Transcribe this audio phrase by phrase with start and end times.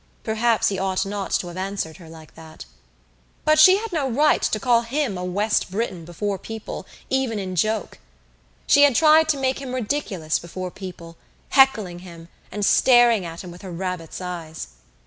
[0.23, 2.65] Perhaps he ought not to have answered her like that.
[3.45, 7.55] But she had no right to call him a West Briton before people, even in
[7.55, 7.99] joke.
[8.65, 11.17] She had tried to make him ridiculous before people,
[11.49, 14.69] heckling him and staring at him with her rabbit's eyes.